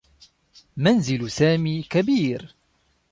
منزل 0.77 1.29
سامي 1.31 1.81
كبير. 1.83 2.55